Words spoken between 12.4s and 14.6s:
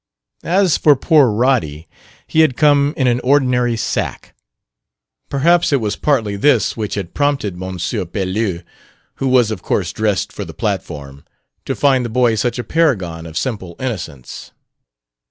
a paragon of simple innocence.